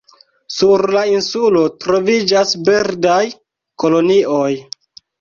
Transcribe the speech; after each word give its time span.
Sur 0.53 0.83
la 0.95 1.03
insulo 1.17 1.61
troviĝas 1.85 2.57
birdaj 2.71 3.23
kolonioj. 3.85 4.53